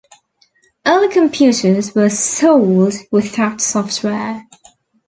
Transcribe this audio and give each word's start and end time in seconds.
Early 0.83 1.13
computers 1.13 1.93
were 1.93 2.09
sold 2.09 2.95
without 3.11 3.61
software. 3.61 4.47